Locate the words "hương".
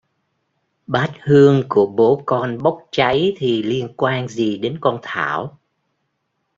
1.23-1.63